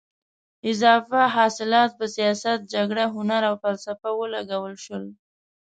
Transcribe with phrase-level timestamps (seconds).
[0.71, 5.05] اضافه حاصلات په سیاست، جګړه، هنر او فلسفه ولګول شول.